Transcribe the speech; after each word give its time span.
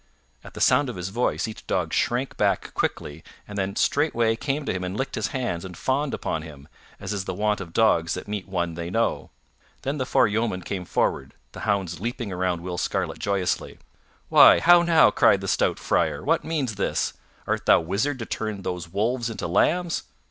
At 0.43 0.55
the 0.55 0.61
sound 0.61 0.89
of 0.89 0.95
his 0.95 1.09
voice 1.09 1.47
each 1.47 1.67
dog 1.67 1.93
shrank 1.93 2.35
back 2.35 2.73
quickly 2.73 3.23
and 3.47 3.55
then 3.55 3.75
straightway 3.75 4.35
came 4.35 4.65
to 4.65 4.73
him 4.73 4.83
and 4.83 4.97
licked 4.97 5.13
his 5.13 5.27
hands 5.27 5.63
and 5.63 5.77
fawned 5.77 6.15
upon 6.15 6.41
him, 6.41 6.67
as 6.99 7.13
is 7.13 7.25
the 7.25 7.35
wont 7.35 7.61
of 7.61 7.71
dogs 7.71 8.15
that 8.15 8.27
meet 8.27 8.47
one 8.47 8.73
they 8.73 8.89
know. 8.89 9.29
Then 9.83 9.99
the 9.99 10.07
four 10.07 10.27
yeomen 10.27 10.63
came 10.63 10.85
forward, 10.85 11.35
the 11.51 11.59
hounds 11.69 11.99
leaping 11.99 12.31
around 12.31 12.61
Will 12.63 12.79
Scarlet 12.79 13.19
joyously. 13.19 13.77
"Why, 14.27 14.59
how 14.59 14.81
now!" 14.81 15.11
cried 15.11 15.39
the 15.41 15.47
stout 15.47 15.77
Friar, 15.77 16.23
"what 16.23 16.43
means 16.43 16.77
this? 16.77 17.13
Art 17.45 17.67
thou 17.67 17.79
wizard 17.79 18.17
to 18.17 18.25
turn 18.25 18.63
those 18.63 18.91
wolves 18.91 19.29
into 19.29 19.45
lambs? 19.47 20.01